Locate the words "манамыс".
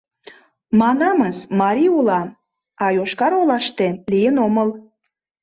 0.79-1.37